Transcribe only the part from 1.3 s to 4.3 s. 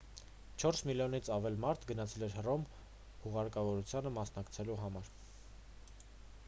ավելի մարդ գնացել էր հռոմ հուղարկավորությանը